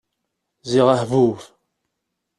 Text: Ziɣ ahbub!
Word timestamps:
Ziɣ 0.69 0.87
ahbub! 0.95 1.39